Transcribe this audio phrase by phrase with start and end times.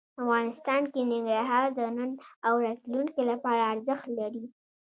[0.23, 2.11] افغانستان کې ننګرهار د نن
[2.47, 4.45] او راتلونکي لپاره ارزښت لري.